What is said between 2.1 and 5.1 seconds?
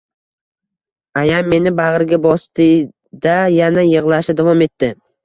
bosdi-da, yana yigʻlashda davom etdi.